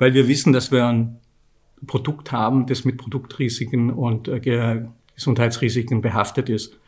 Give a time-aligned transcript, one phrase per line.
[0.00, 1.18] weil wir wissen, dass wir ein
[1.86, 4.82] Produkt haben, das mit Produktrisiken und äh,
[5.14, 6.78] Gesundheitsrisiken behaftet ist.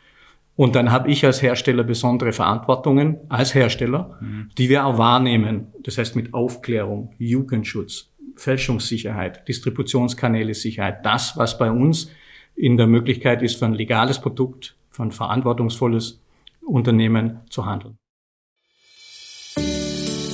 [0.55, 4.49] Und dann habe ich als Hersteller besondere Verantwortungen, als Hersteller, mhm.
[4.57, 5.67] die wir auch wahrnehmen.
[5.83, 11.05] Das heißt mit Aufklärung, Jugendschutz, Fälschungssicherheit, Distributionskanäle Sicherheit.
[11.05, 12.11] Das, was bei uns
[12.55, 16.19] in der Möglichkeit ist, für ein legales Produkt, für ein verantwortungsvolles
[16.65, 17.97] Unternehmen zu handeln.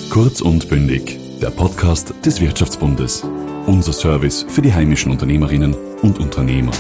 [0.09, 3.23] Kurz und bündig, der Podcast des Wirtschaftsbundes.
[3.65, 6.71] Unser Service für die heimischen Unternehmerinnen und Unternehmer.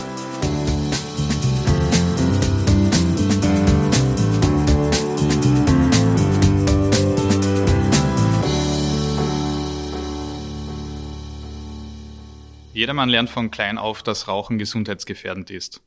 [12.73, 15.81] Jedermann lernt von klein auf, dass Rauchen gesundheitsgefährdend ist.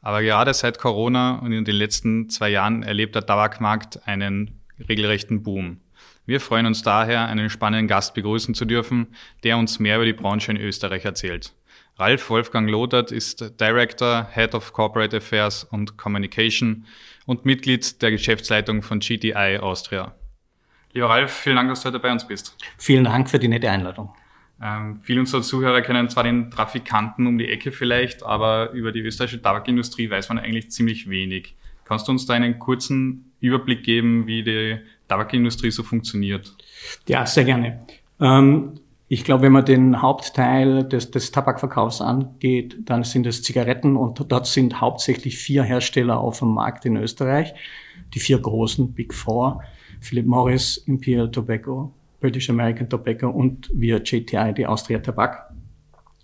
[0.00, 5.42] Aber gerade seit Corona und in den letzten zwei Jahren erlebt der Tabakmarkt einen regelrechten
[5.42, 5.83] Boom.
[6.26, 9.08] Wir freuen uns daher, einen spannenden Gast begrüßen zu dürfen,
[9.42, 11.52] der uns mehr über die Branche in Österreich erzählt.
[11.98, 16.86] Ralf Wolfgang Lothert ist Director, Head of Corporate Affairs und Communication
[17.26, 20.14] und Mitglied der Geschäftsleitung von GTI Austria.
[20.94, 22.56] Lieber Ralf, vielen Dank, dass du heute bei uns bist.
[22.78, 24.14] Vielen Dank für die nette Einladung.
[24.62, 29.00] Ähm, viele unserer Zuhörer kennen zwar den Trafikanten um die Ecke vielleicht, aber über die
[29.00, 31.54] österreichische Tabakindustrie weiß man eigentlich ziemlich wenig.
[31.84, 34.78] Kannst du uns da einen kurzen Überblick geben, wie die
[35.14, 36.52] Tabakindustrie so funktioniert?
[37.06, 37.80] Ja, sehr gerne.
[38.20, 43.96] Ähm, ich glaube, wenn man den Hauptteil des, des Tabakverkaufs angeht, dann sind es Zigaretten
[43.96, 47.54] und dort sind hauptsächlich vier Hersteller auf dem Markt in Österreich.
[48.12, 49.62] Die vier großen, Big Four,
[50.00, 55.53] Philip Morris, Imperial Tobacco, British American Tobacco und wir JTI, die Austria Tabak.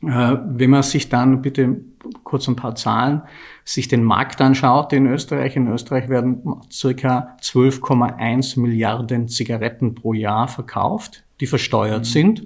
[0.02, 1.80] Äh, wenn man sich dann bitte
[2.24, 3.22] kurz ein paar Zahlen,
[3.64, 5.56] sich den Markt anschaut in Österreich.
[5.56, 12.04] In Österreich werden circa 12,1 Milliarden Zigaretten pro Jahr verkauft, die versteuert mhm.
[12.04, 12.42] sind.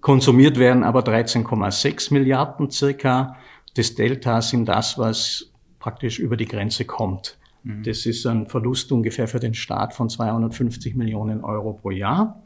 [0.00, 3.36] Konsumiert werden aber 13,6 Milliarden circa.
[3.74, 7.38] Das Delta sind das, was praktisch über die Grenze kommt.
[7.64, 7.82] Mhm.
[7.84, 12.42] Das ist ein Verlust ungefähr für den Staat von 250 Millionen Euro pro Jahr.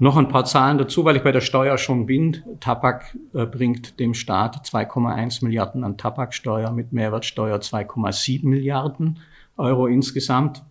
[0.00, 2.44] Noch ein paar Zahlen dazu, weil ich bei der Steuer schon bin.
[2.60, 9.18] Tabak äh, bringt dem Staat 2,1 Milliarden an Tabaksteuer, mit Mehrwertsteuer 2,7 Milliarden
[9.56, 10.62] Euro insgesamt.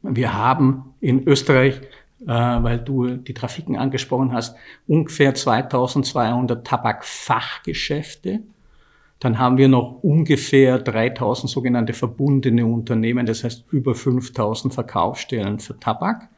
[0.00, 1.82] Wir haben in Österreich,
[2.22, 4.56] äh, weil du die Trafiken angesprochen hast,
[4.86, 8.40] ungefähr 2200 Tabakfachgeschäfte.
[9.18, 15.78] Dann haben wir noch ungefähr 3000 sogenannte verbundene Unternehmen, das heißt über 5000 Verkaufsstellen für
[15.78, 16.30] Tabak.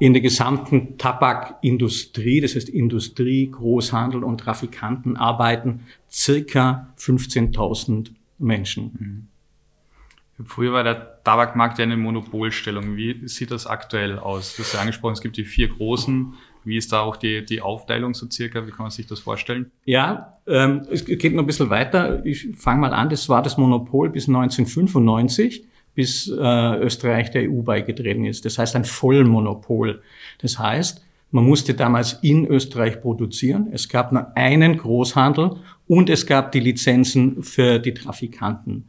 [0.00, 9.28] In der gesamten Tabakindustrie, das heißt Industrie, Großhandel und Trafikanten arbeiten circa 15.000 Menschen.
[10.38, 10.46] Mhm.
[10.46, 12.96] Früher war der Tabakmarkt ja eine Monopolstellung.
[12.96, 14.56] Wie sieht das aktuell aus?
[14.56, 16.32] Du hast ja angesprochen, es gibt die vier großen
[16.64, 18.66] wie ist da auch die, die Aufteilung so circa?
[18.66, 19.70] Wie kann man sich das vorstellen?
[19.84, 22.24] Ja, ähm, es geht noch ein bisschen weiter.
[22.24, 23.08] Ich fange mal an.
[23.08, 28.44] Das war das Monopol bis 1995, bis äh, Österreich der EU beigetreten ist.
[28.44, 30.02] Das heißt ein Vollmonopol.
[30.40, 33.68] Das heißt, man musste damals in Österreich produzieren.
[33.72, 35.56] Es gab nur einen Großhandel
[35.86, 38.88] und es gab die Lizenzen für die Trafikanten.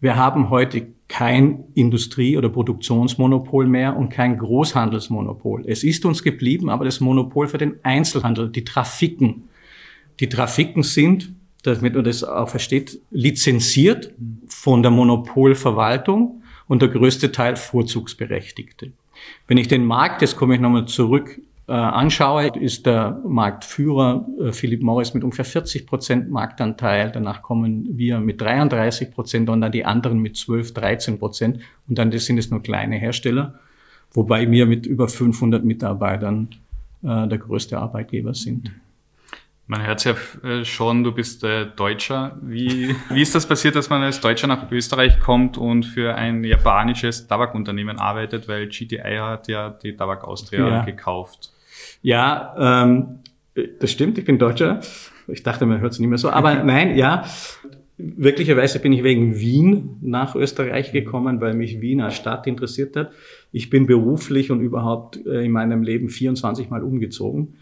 [0.00, 5.64] Wir haben heute kein Industrie- oder Produktionsmonopol mehr und kein Großhandelsmonopol.
[5.66, 9.48] Es ist uns geblieben, aber das Monopol für den Einzelhandel, die Trafiken.
[10.20, 11.32] Die Trafiken sind,
[11.64, 14.14] damit man das auch versteht, lizenziert
[14.46, 16.39] von der Monopolverwaltung
[16.70, 18.92] und der größte Teil Vorzugsberechtigte.
[19.48, 24.52] Wenn ich den Markt, jetzt komme ich nochmal zurück äh, anschaue, ist der Marktführer äh,
[24.52, 27.10] Philip Morris mit ungefähr 40 Prozent Marktanteil.
[27.10, 31.58] Danach kommen wir mit 33 Prozent und dann die anderen mit 12, 13 Prozent.
[31.88, 33.58] Und dann sind es nur kleine Hersteller,
[34.12, 36.50] wobei wir mit über 500 Mitarbeitern
[37.02, 38.70] äh, der größte Arbeitgeber sind.
[39.70, 42.36] Man hört ja äh, schon, du bist äh, Deutscher.
[42.42, 46.42] Wie, wie ist das passiert, dass man als Deutscher nach Österreich kommt und für ein
[46.42, 50.84] japanisches Tabakunternehmen arbeitet, weil GTI hat ja die Tabak Austria ja.
[50.84, 51.52] gekauft?
[52.02, 53.20] Ja, ähm,
[53.78, 54.80] das stimmt, ich bin Deutscher.
[55.28, 56.30] Ich dachte, man hört es nicht mehr so.
[56.30, 57.24] Aber nein, ja.
[57.96, 63.12] Wirklicherweise bin ich wegen Wien nach Österreich gekommen, weil mich Wien als Stadt interessiert hat.
[63.52, 67.54] Ich bin beruflich und überhaupt äh, in meinem Leben 24 Mal umgezogen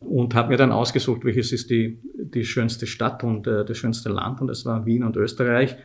[0.00, 4.08] und habe mir dann ausgesucht, welches ist die, die schönste Stadt und äh, das schönste
[4.08, 5.76] Land und das war Wien und Österreich.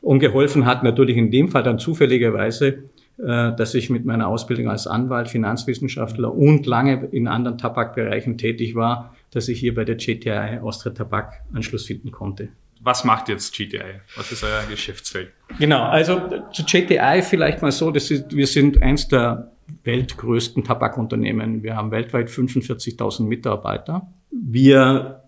[0.00, 2.84] Und geholfen hat natürlich in dem Fall dann zufälligerweise
[3.18, 8.74] äh, dass ich mit meiner Ausbildung als Anwalt, Finanzwissenschaftler und lange in anderen Tabakbereichen tätig
[8.74, 12.50] war, dass ich hier bei der GTI Austria Tabak Anschluss finden konnte.
[12.82, 14.00] Was macht jetzt GTI?
[14.16, 15.30] Was ist euer Geschäftsfeld?
[15.58, 16.20] Genau, also
[16.52, 19.50] zu GTI vielleicht mal so, das ist, wir sind eins der
[19.84, 21.62] weltgrößten Tabakunternehmen.
[21.62, 24.12] Wir haben weltweit 45.000 Mitarbeiter.
[24.30, 25.22] Wir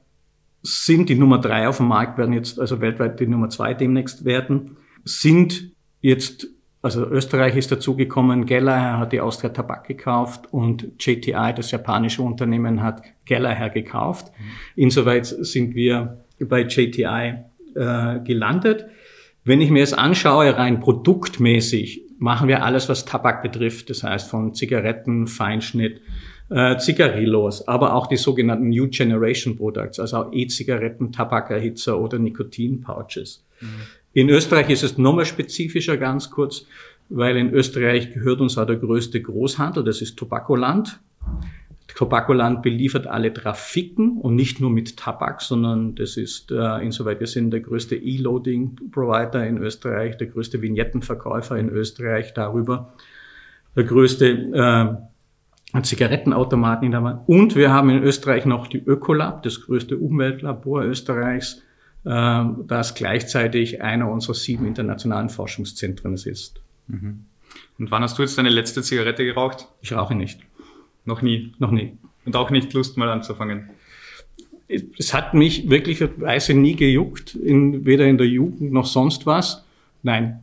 [0.63, 4.25] sind die Nummer drei auf dem Markt, werden jetzt also weltweit die Nummer zwei demnächst
[4.25, 6.49] werden, sind jetzt,
[6.83, 12.83] also Österreich ist dazugekommen, Geller hat die Austria Tabak gekauft und JTI, das japanische Unternehmen,
[12.83, 14.33] hat Geller gekauft.
[14.37, 14.83] Mhm.
[14.83, 17.35] Insoweit sind wir bei JTI
[17.75, 18.87] äh, gelandet.
[19.45, 23.91] Wenn ich mir es anschaue, rein produktmäßig, machen wir alles, was Tabak betrifft.
[23.91, 26.01] Das heißt von Zigaretten, Feinschnitt,
[26.51, 33.45] äh, Zigarillos, aber auch die sogenannten New Generation Products, also auch E-Zigaretten, Tabakerhitzer oder Nikotin-Pouches.
[33.61, 33.67] Mhm.
[34.15, 36.67] In Österreich ist es nochmal spezifischer, ganz kurz,
[37.09, 41.01] weil in Österreich gehört uns auch der größte Großhandel, das ist Tobakoland.
[41.99, 47.27] Tobakoland beliefert alle Trafiken und nicht nur mit Tabak, sondern das ist äh, insoweit wir
[47.27, 52.93] sind der größte E-Loading-Provider in Österreich, der größte Vignettenverkäufer in Österreich darüber,
[53.75, 55.01] der größte
[55.75, 57.29] äh, Zigarettenautomaten in der Wand.
[57.29, 61.65] Und wir haben in Österreich noch die Ökolab, das größte Umweltlabor Österreichs,
[62.05, 66.61] äh, das gleichzeitig einer unserer sieben internationalen Forschungszentren ist.
[66.87, 67.25] Mhm.
[67.77, 69.67] Und wann hast du jetzt deine letzte Zigarette geraucht?
[69.81, 70.48] Ich rauche nicht.
[71.09, 71.55] Noch nie.
[71.59, 71.97] Noch nie.
[72.27, 73.71] Und auch nicht Lust mal anzufangen.
[74.99, 79.65] Es hat mich wirklicherweise nie gejuckt, in, weder in der Jugend noch sonst was.
[80.03, 80.41] Nein.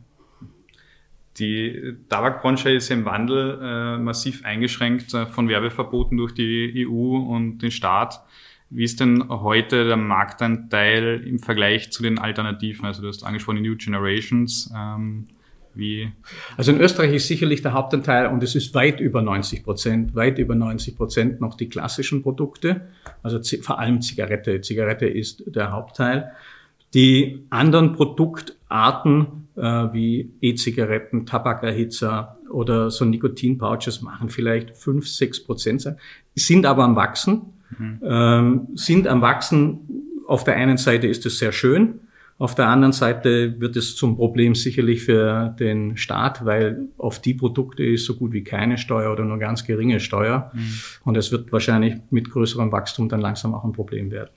[1.38, 7.58] Die Tabakbranche ist im Wandel äh, massiv eingeschränkt äh, von Werbeverboten durch die EU und
[7.58, 8.20] den Staat.
[8.68, 12.86] Wie ist denn heute der Marktanteil im Vergleich zu den Alternativen?
[12.86, 14.72] Also du hast angesprochen, die New Generations.
[14.74, 15.28] Ähm,
[15.76, 16.12] wie?
[16.56, 20.38] Also in Österreich ist sicherlich der Hauptanteil und es ist weit über 90 Prozent, weit
[20.38, 22.82] über 90 Prozent noch die klassischen Produkte,
[23.22, 24.60] also vor allem Zigarette.
[24.60, 26.32] Zigarette ist der Hauptteil.
[26.94, 35.88] Die anderen Produktarten äh, wie E-Zigaretten, Tabakerhitzer oder so Nikotin-Pouches machen vielleicht 5, 6 Prozent,
[36.34, 38.00] sind aber am Wachsen, mhm.
[38.02, 39.80] ähm, sind am Wachsen.
[40.26, 42.00] Auf der einen Seite ist es sehr schön,
[42.38, 47.32] auf der anderen Seite wird es zum Problem sicherlich für den Staat, weil auf die
[47.32, 50.50] Produkte ist so gut wie keine Steuer oder nur ganz geringe Steuer.
[50.52, 50.80] Mhm.
[51.04, 54.30] Und es wird wahrscheinlich mit größerem Wachstum dann langsam auch ein Problem werden.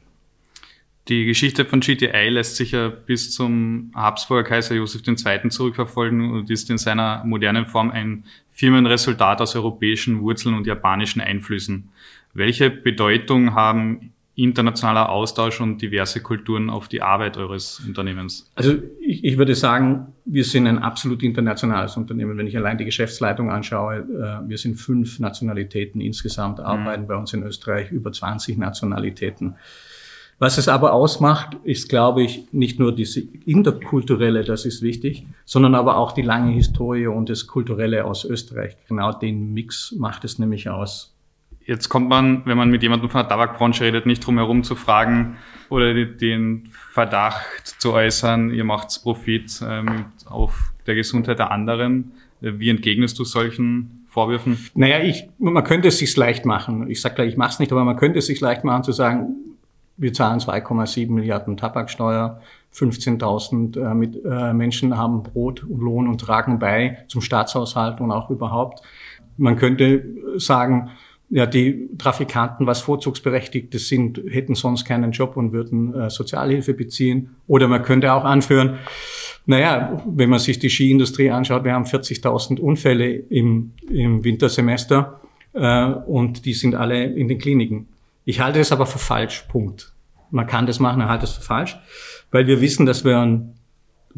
[1.09, 5.49] Die Geschichte von GTI lässt sich ja bis zum Habsburger Kaiser Josef II.
[5.49, 11.89] zurückverfolgen und ist in seiner modernen Form ein Firmenresultat aus europäischen Wurzeln und japanischen Einflüssen.
[12.33, 14.13] Welche Bedeutung haben
[14.43, 18.49] internationaler Austausch und diverse Kulturen auf die Arbeit eures Unternehmens?
[18.55, 22.37] Also ich, ich, würde sagen, wir sind ein absolut internationales Unternehmen.
[22.37, 26.65] Wenn ich allein die Geschäftsleitung anschaue, äh, wir sind fünf Nationalitäten insgesamt, mhm.
[26.65, 27.07] arbeiten mhm.
[27.07, 29.55] bei uns in Österreich über 20 Nationalitäten.
[30.39, 35.75] Was es aber ausmacht, ist, glaube ich, nicht nur diese interkulturelle, das ist wichtig, sondern
[35.75, 38.77] aber auch die lange Historie und das Kulturelle aus Österreich.
[38.87, 41.13] Genau den Mix macht es nämlich aus.
[41.69, 44.73] Jetzt kommt man, wenn man mit jemandem von der Tabakbranche redet, nicht drum herum zu
[44.73, 45.37] fragen
[45.69, 52.13] oder den Verdacht zu äußern, ihr macht Profit ähm, auf der Gesundheit der anderen.
[52.41, 54.57] Wie entgegnest du solchen Vorwürfen?
[54.73, 56.89] Naja, ich, man könnte es sich leicht machen.
[56.89, 58.91] Ich sage gleich, ich mache es nicht, aber man könnte es sich leicht machen zu
[58.91, 59.35] sagen,
[59.95, 62.41] wir zahlen 2,7 Milliarden Tabaksteuer,
[62.73, 68.31] 15.000 äh, äh, Menschen haben Brot und Lohn und tragen bei zum Staatshaushalt und auch
[68.31, 68.81] überhaupt.
[69.37, 70.03] Man könnte
[70.37, 70.89] sagen,
[71.29, 77.35] ja, die Trafikanten, was Vorzugsberechtigte sind, hätten sonst keinen Job und würden äh, Sozialhilfe beziehen.
[77.47, 78.79] Oder man könnte auch anführen,
[79.45, 85.21] naja, wenn man sich die Skiindustrie anschaut, wir haben 40.000 Unfälle im, im Wintersemester
[85.53, 87.87] äh, und die sind alle in den Kliniken.
[88.25, 89.93] Ich halte es aber für falsch, Punkt.
[90.31, 91.79] Man kann das machen, ich halte es für falsch,
[92.31, 93.55] weil wir wissen, dass wir ein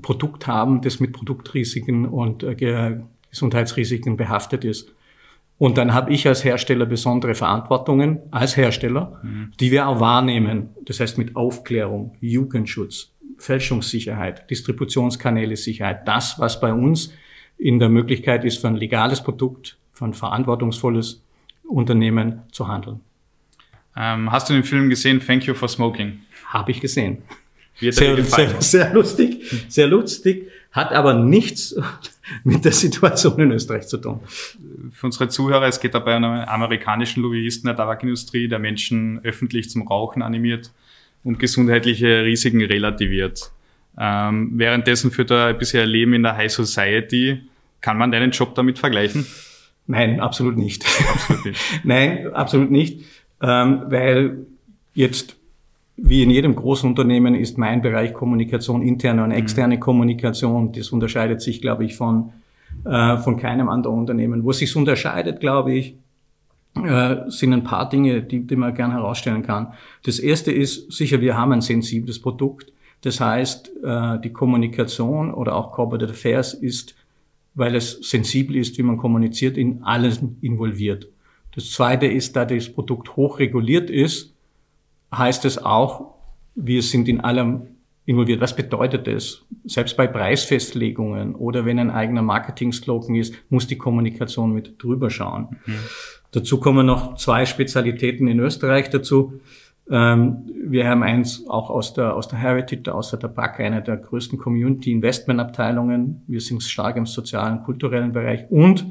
[0.02, 2.56] Produkt haben, das mit Produktrisiken und äh,
[3.30, 4.94] Gesundheitsrisiken behaftet ist.
[5.62, 9.52] Und dann habe ich als Hersteller besondere Verantwortungen als Hersteller, mhm.
[9.60, 10.70] die wir auch wahrnehmen.
[10.86, 16.08] Das heißt mit Aufklärung, Jugendschutz, Fälschungssicherheit, Distributionskanäle Sicherheit.
[16.08, 17.14] Das, was bei uns
[17.60, 21.22] in der Möglichkeit ist, für ein legales Produkt, für ein verantwortungsvolles
[21.70, 23.02] Unternehmen zu handeln.
[23.96, 26.22] Ähm, hast du den Film gesehen, Thank You for Smoking?
[26.48, 27.20] Habe ich gesehen.
[27.80, 31.76] Sehr, sehr, sehr lustig, sehr lustig, hat aber nichts
[32.44, 34.22] mit der Situation in Österreich zu tun.
[34.92, 39.70] Für unsere Zuhörer, es geht dabei um einen amerikanischen Lobbyisten der Tabakindustrie, der Menschen öffentlich
[39.70, 40.72] zum Rauchen animiert
[41.24, 43.52] und gesundheitliche Risiken relativiert.
[43.98, 47.42] Ähm, währenddessen führt er bisher Leben in der High Society.
[47.82, 49.26] Kann man deinen Job damit vergleichen?
[49.88, 50.86] Nein, absolut nicht.
[51.10, 51.62] Absolut nicht.
[51.84, 53.02] Nein, absolut nicht,
[53.42, 54.46] ähm, weil
[54.94, 55.36] jetzt
[55.98, 59.80] wie in jedem Großunternehmen ist mein Bereich Kommunikation, interne und externe mhm.
[59.82, 60.72] Kommunikation.
[60.72, 62.32] Das unterscheidet sich, glaube ich, von
[62.86, 64.44] äh, von keinem anderen Unternehmen.
[64.44, 65.96] Wo es sich unterscheidet, glaube ich,
[66.76, 69.74] äh, sind ein paar Dinge, die, die man gern herausstellen kann.
[70.04, 72.72] Das erste ist sicher, wir haben ein sensibles Produkt.
[73.02, 76.96] Das heißt, äh, die Kommunikation oder auch Corporate Affairs ist,
[77.54, 81.08] weil es sensibel ist, wie man kommuniziert, in alles involviert.
[81.54, 84.34] Das zweite ist, da das Produkt hochreguliert ist,
[85.14, 86.16] heißt es auch,
[86.56, 87.68] wir sind in allem
[88.06, 88.42] involviert.
[88.42, 89.44] Was bedeutet das?
[89.66, 95.58] Selbst bei Preisfestlegungen oder wenn ein eigener Marketing-Slogan ist, muss die Kommunikation mit drüber schauen.
[95.66, 95.74] Mhm.
[96.32, 99.40] Dazu kommen noch zwei Spezialitäten in Österreich dazu.
[99.90, 103.98] Ähm, wir haben eins auch aus der, aus der Heritage, aus der Tabak, eine der
[103.98, 106.24] größten Community-Investment-Abteilungen.
[106.28, 108.86] Wir sind stark im sozialen, kulturellen Bereich und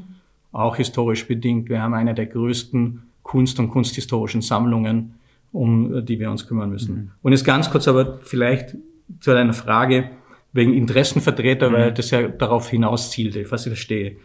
[0.51, 1.69] auch historisch bedingt.
[1.69, 5.15] Wir haben eine der größten Kunst- und kunsthistorischen Sammlungen,
[5.51, 6.95] um die wir uns kümmern müssen.
[6.95, 7.11] Mhm.
[7.21, 8.75] Und jetzt ganz kurz aber vielleicht
[9.19, 10.11] zu deiner Frage
[10.53, 11.73] wegen Interessenvertreter, mhm.
[11.73, 14.17] weil das ja darauf hinaus zielte, was ich verstehe.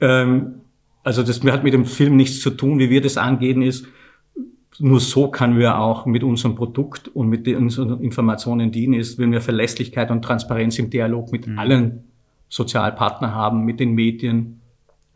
[0.00, 0.62] Ähm,
[1.02, 2.78] also das hat mit dem Film nichts zu tun.
[2.78, 3.86] Wie wir das angehen ist,
[4.78, 9.32] nur so können wir auch mit unserem Produkt und mit unseren Informationen dienen, ist, wenn
[9.32, 11.58] wir Verlässlichkeit und Transparenz im Dialog mit mhm.
[11.58, 12.04] allen
[12.48, 14.60] Sozialpartnern haben, mit den Medien,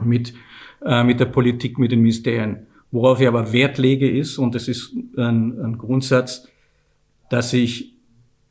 [0.03, 0.35] mit,
[0.85, 2.67] äh, mit der Politik, mit den Ministerien.
[2.95, 6.47] Worauf ich aber Wert lege ist, und das ist ein, ein Grundsatz,
[7.29, 7.93] dass ich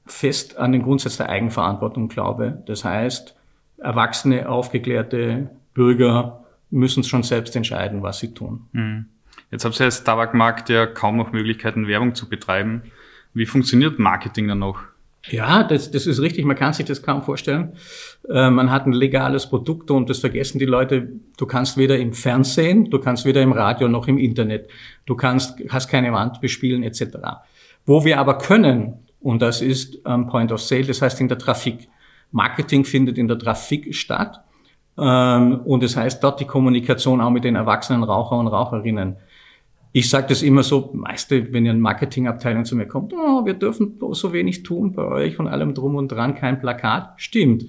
[0.06, 2.62] fest an den Grundsatz der Eigenverantwortung glaube.
[2.66, 3.38] Das heißt,
[3.78, 8.68] erwachsene, aufgeklärte Bürger müssen schon selbst entscheiden, was sie tun.
[8.74, 9.06] Mhm.
[9.50, 12.82] Jetzt habt ihr als Tabakmarkt ja kaum noch Möglichkeiten, Werbung zu betreiben.
[13.34, 14.82] Wie funktioniert Marketing dann noch?
[15.30, 16.44] Ja, das, das ist richtig.
[16.46, 17.74] Man kann sich das kaum vorstellen.
[18.30, 21.10] Äh, man hat ein legales Produkt und das vergessen die Leute.
[21.38, 24.70] Du kannst weder im Fernsehen, du kannst weder im Radio noch im Internet.
[25.06, 27.18] Du kannst, hast keine Wand bespielen etc.
[27.86, 31.38] Wo wir aber können, und das ist am Point of Sale, das heißt in der
[31.38, 31.88] Trafik.
[32.32, 34.44] Marketing findet in der Trafik statt.
[34.98, 39.16] Ähm, und das heißt dort die Kommunikation auch mit den erwachsenen Raucher und Raucherinnen.
[39.96, 44.00] Ich sage das immer so, meiste, wenn eine Marketingabteilung zu mir kommt, oh, wir dürfen
[44.12, 47.14] so wenig tun bei euch und allem drum und dran, kein Plakat.
[47.18, 47.66] Stimmt.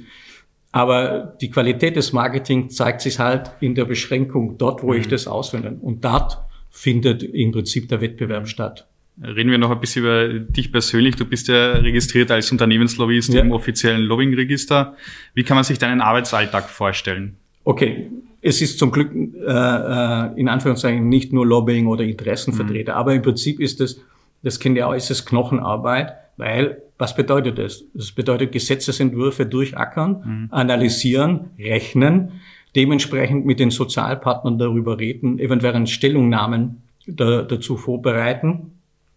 [0.73, 5.00] Aber die Qualität des Marketing zeigt sich halt in der Beschränkung dort, wo mhm.
[5.00, 5.76] ich das auswende.
[5.81, 6.38] Und dort
[6.71, 8.88] findet im Prinzip der Wettbewerb statt.
[9.23, 11.14] Reden wir noch ein bisschen über dich persönlich.
[11.14, 13.43] Du bist ja registriert als Unternehmenslobbyist ja.
[13.43, 14.97] im offiziellen Lobbyingregister.
[15.35, 17.37] Wie kann man sich deinen Arbeitsalltag vorstellen?
[17.62, 18.11] Okay,
[18.47, 22.99] es ist zum Glück äh, äh, in Anführungszeichen nicht nur Lobbying oder Interessenvertreter, mhm.
[22.99, 24.03] aber im Prinzip ist es,
[24.43, 27.85] das kennt ihr auch, ist es Knochenarbeit, weil was bedeutet das?
[27.95, 30.49] Das bedeutet Gesetzesentwürfe durchackern, mhm.
[30.51, 32.33] analysieren, rechnen,
[32.77, 38.74] dementsprechend mit den Sozialpartnern darüber reden, eventuell Stellungnahmen da, dazu vorbereiten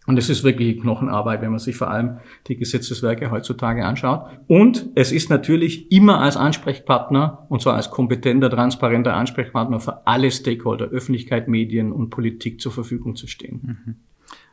[0.08, 4.26] und es ist wirklich Knochenarbeit, wenn man sich vor allem die Gesetzeswerke heutzutage anschaut.
[4.46, 10.30] Und es ist natürlich immer als Ansprechpartner, und zwar als kompetenter, transparenter Ansprechpartner für alle
[10.30, 13.60] Stakeholder, Öffentlichkeit, Medien und Politik zur Verfügung zu stehen.
[13.62, 13.94] Mhm.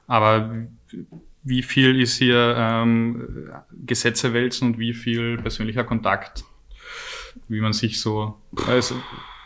[0.08, 0.68] Aber
[1.44, 6.44] wie viel ist hier ähm, Gesetze wälzen und wie viel persönlicher Kontakt,
[7.48, 8.36] wie man sich so,
[8.68, 8.96] also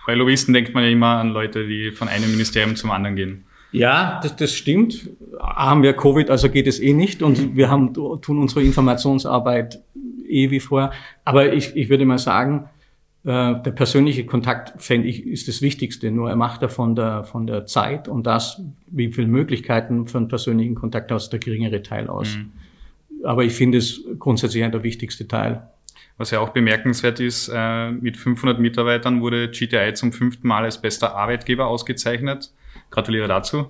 [0.08, 3.46] bei Lobbyisten denkt man ja immer an Leute, die von einem Ministerium zum anderen gehen.
[3.72, 5.10] Ja, das, das stimmt.
[5.40, 9.82] Haben wir Covid, also geht es eh nicht und wir haben, tun unsere Informationsarbeit
[10.28, 10.92] eh wie vorher.
[11.26, 12.70] Aber ich, ich würde mal sagen,
[13.24, 16.12] äh, der persönliche Kontakt, fände ich, ist das Wichtigste.
[16.12, 20.18] Nur er macht er von der, von der Zeit und das, wie viele Möglichkeiten für
[20.18, 22.38] einen persönlichen Kontakt aus, der geringere Teil aus.
[22.38, 22.52] Mhm.
[23.24, 25.68] Aber ich finde es grundsätzlich der wichtigste Teil.
[26.18, 30.82] Was ja auch bemerkenswert ist, äh, mit 500 Mitarbeitern wurde GTI zum fünften Mal als
[30.82, 32.52] bester Arbeitgeber ausgezeichnet.
[32.92, 33.70] Gratuliere dazu.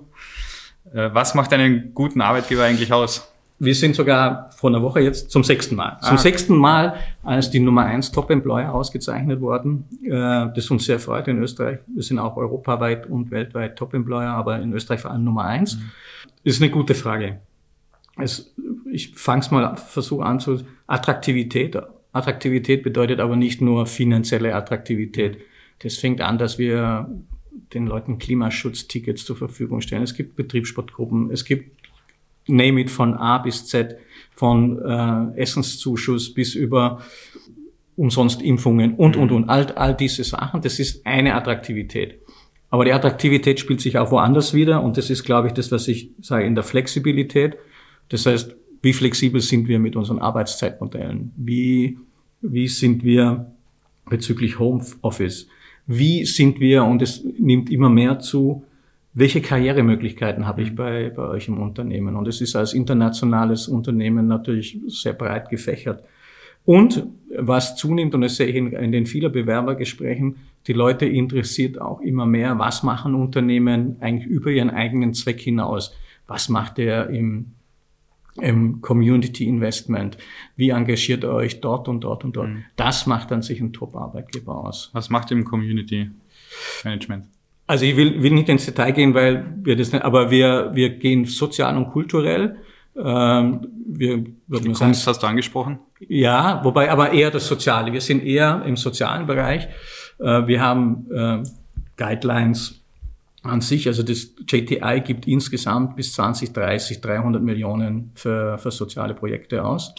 [0.92, 3.30] Äh, was macht einen guten Arbeitgeber eigentlich aus?
[3.62, 5.98] Wir sind sogar vor einer Woche jetzt zum sechsten Mal.
[6.00, 6.18] Zum ah.
[6.18, 9.84] sechsten Mal als die Nummer eins Top Employer ausgezeichnet worden.
[10.02, 10.10] Äh,
[10.54, 11.80] das uns sehr freut in Österreich.
[11.94, 15.76] Wir sind auch europaweit und weltweit Top Employer, aber in Österreich vor allem Nummer eins.
[15.76, 15.90] Mhm.
[16.42, 17.40] Ist eine gute Frage.
[18.16, 18.54] Es,
[18.90, 21.76] ich fange es mal, versuche an zu Attraktivität.
[22.12, 25.38] Attraktivität bedeutet aber nicht nur finanzielle Attraktivität.
[25.80, 27.08] Das fängt an, dass wir
[27.50, 30.02] den Leuten Klimaschutztickets zur Verfügung stellen.
[30.02, 31.76] Es gibt Betriebssportgruppen, es gibt
[32.46, 33.96] Name it von A bis Z,
[34.34, 37.02] von äh, Essenszuschuss bis über
[37.96, 39.48] umsonst Impfungen und, und, und.
[39.48, 42.18] All, all diese Sachen, das ist eine Attraktivität.
[42.70, 45.88] Aber die Attraktivität spielt sich auch woanders wieder und das ist, glaube ich, das, was
[45.88, 47.56] ich sage, in der Flexibilität.
[48.08, 51.32] Das heißt, wie flexibel sind wir mit unseren Arbeitszeitmodellen?
[51.36, 51.98] Wie,
[52.40, 53.52] wie sind wir
[54.08, 55.48] bezüglich Homeoffice?
[55.92, 58.64] Wie sind wir, und es nimmt immer mehr zu,
[59.12, 62.14] welche Karrieremöglichkeiten habe ich bei, bei euch im Unternehmen?
[62.14, 66.04] Und es ist als internationales Unternehmen natürlich sehr breit gefächert.
[66.64, 67.06] Und
[67.36, 72.00] was zunimmt, und das sehe ich in, in den vielen Bewerbergesprächen, Die Leute interessiert auch
[72.00, 75.94] immer mehr, was machen Unternehmen eigentlich über ihren eigenen Zweck hinaus?
[76.26, 77.52] Was macht er im,
[78.40, 80.16] im Community Investment?
[80.56, 82.48] Wie engagiert ihr euch dort und dort und dort?
[82.48, 82.64] Mhm.
[82.76, 84.90] Das macht dann sich ein Top-Arbeitgeber aus.
[84.92, 86.10] Was macht ihr im Community
[86.84, 87.26] Management?
[87.66, 90.90] Also ich will, will nicht ins Detail gehen, weil wir das nicht, aber wir, wir
[90.90, 92.56] gehen sozial und kulturell.
[92.96, 95.78] Ähm, wir, Die Kunst hast du angesprochen?
[96.08, 97.92] Ja, wobei aber eher das Soziale.
[97.92, 99.68] Wir sind eher im sozialen Bereich.
[100.18, 101.42] Äh, wir haben äh,
[101.96, 102.82] Guidelines
[103.42, 103.86] an sich.
[103.86, 109.94] Also das JTI gibt insgesamt bis 2030 300 Millionen für, für soziale Projekte aus.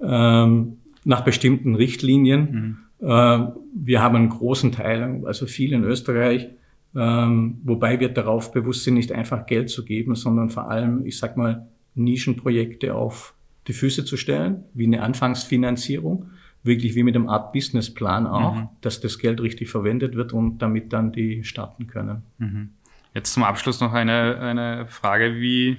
[0.00, 2.78] Ähm, nach bestimmten Richtlinien.
[3.00, 3.08] Mhm.
[3.08, 6.48] Äh, wir haben einen großen Teil, also viel in Österreich,
[6.94, 11.18] ähm, wobei wir darauf bewusst sind, nicht einfach Geld zu geben, sondern vor allem, ich
[11.18, 13.34] sag mal, Nischenprojekte auf
[13.68, 16.30] die Füße zu stellen, wie eine Anfangsfinanzierung,
[16.66, 18.68] wirklich wie mit einem Art Businessplan auch, mhm.
[18.80, 22.22] dass das Geld richtig verwendet wird und damit dann die starten können.
[22.38, 22.70] Mhm.
[23.14, 25.78] Jetzt zum Abschluss noch eine, eine Frage, wie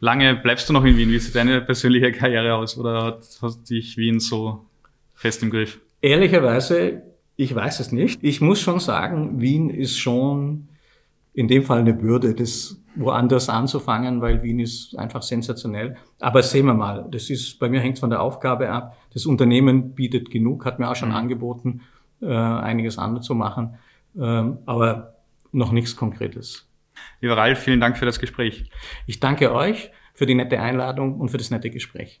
[0.00, 1.10] lange bleibst du noch in Wien?
[1.10, 4.64] Wie sieht deine persönliche Karriere aus oder hat, hat dich Wien so
[5.14, 5.80] fest im Griff?
[6.00, 7.02] Ehrlicherweise
[7.36, 8.22] ich weiß es nicht.
[8.22, 10.68] Ich muss schon sagen, Wien ist schon
[11.34, 15.96] in dem Fall eine Bürde, das woanders anzufangen, weil Wien ist einfach sensationell.
[16.20, 18.96] Aber sehen wir mal, das ist, bei mir hängt es von der Aufgabe ab.
[19.12, 21.16] Das Unternehmen bietet genug, hat mir auch schon mhm.
[21.16, 21.80] angeboten,
[22.22, 23.76] äh, einiges anderes zu machen.
[24.16, 25.14] Ähm, aber
[25.50, 26.68] noch nichts Konkretes.
[27.20, 28.70] Lieber Ralf, vielen Dank für das Gespräch.
[29.06, 32.20] Ich danke euch für die nette Einladung und für das nette Gespräch.